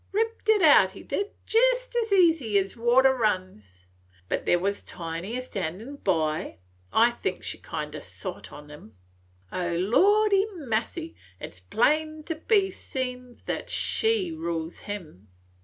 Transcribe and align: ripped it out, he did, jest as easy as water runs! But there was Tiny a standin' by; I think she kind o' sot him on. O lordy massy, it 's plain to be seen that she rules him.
ripped 0.11 0.49
it 0.49 0.63
out, 0.63 0.89
he 0.89 1.03
did, 1.03 1.29
jest 1.45 1.95
as 1.95 2.11
easy 2.11 2.57
as 2.57 2.75
water 2.75 3.13
runs! 3.15 3.85
But 4.29 4.47
there 4.47 4.57
was 4.57 4.81
Tiny 4.81 5.37
a 5.37 5.43
standin' 5.43 5.97
by; 5.97 6.57
I 6.91 7.11
think 7.11 7.43
she 7.43 7.59
kind 7.59 7.95
o' 7.95 7.99
sot 7.99 8.47
him 8.47 8.93
on. 9.51 9.53
O 9.53 9.75
lordy 9.75 10.47
massy, 10.55 11.15
it 11.39 11.53
's 11.53 11.59
plain 11.59 12.23
to 12.23 12.33
be 12.33 12.71
seen 12.71 13.43
that 13.45 13.69
she 13.69 14.31
rules 14.31 14.79
him. 14.79 15.27